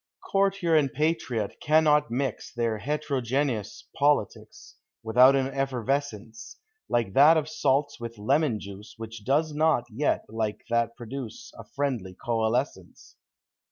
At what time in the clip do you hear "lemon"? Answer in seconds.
8.17-8.59